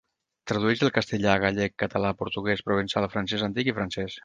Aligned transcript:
Tradueix 0.51 0.79
del 0.83 0.91
castellà, 0.95 1.35
gallec, 1.43 1.75
català, 1.85 2.15
portuguès, 2.23 2.65
provençal, 2.71 3.09
francès 3.17 3.47
antic 3.51 3.73
i 3.75 3.79
francès. 3.81 4.19